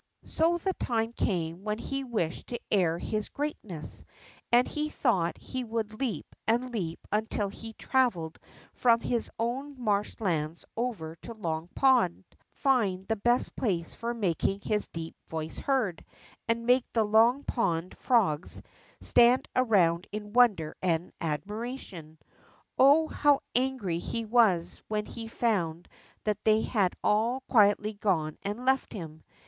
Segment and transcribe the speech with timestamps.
[0.25, 4.03] So the time came Avhen he Avished to air his greatness,
[4.51, 8.39] and he thought he A\mnld leap and leap until he had travelled
[8.73, 14.61] from his OAvn marsh lands OA^r to Long Pond, find the best place for making
[14.61, 16.03] his deep voice heard,
[16.47, 18.63] and make the Long Pond frogs
[19.01, 22.17] stand around in Avonder and admiration.
[22.75, 25.87] Oh, hoAv angry he Avas Avlien he found
[26.23, 29.23] that they had all quietly gone and left him.